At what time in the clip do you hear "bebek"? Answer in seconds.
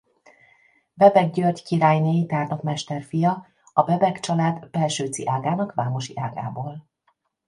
0.93-1.31, 3.83-4.19